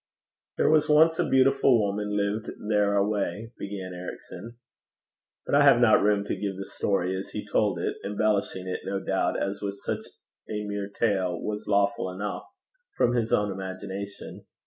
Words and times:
'There 0.57 0.71
was 0.71 0.89
once 0.89 1.19
a 1.19 1.29
beautiful 1.29 1.79
woman 1.79 2.17
lived 2.17 2.49
there 2.67 2.95
away,' 2.95 3.51
began 3.59 3.93
Ericson. 3.93 4.57
But 5.45 5.53
I 5.53 5.63
have 5.63 5.79
not 5.79 6.01
room 6.01 6.23
to 6.25 6.35
give 6.35 6.57
the 6.57 6.65
story 6.65 7.15
as 7.15 7.29
he 7.29 7.45
told 7.45 7.77
it, 7.77 7.97
embellishing 8.03 8.67
it, 8.67 8.79
no 8.83 8.99
doubt, 8.99 9.39
as 9.39 9.61
with 9.61 9.75
such 9.85 10.03
a 10.49 10.63
mere 10.63 10.89
tale 10.89 11.39
was 11.39 11.67
lawful 11.67 12.09
enough, 12.09 12.45
from 12.97 13.13
his 13.13 13.31
own 13.31 13.51
imagination. 13.51 14.47